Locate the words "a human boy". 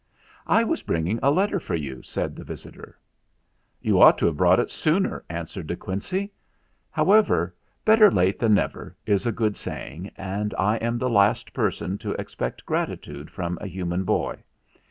13.61-14.37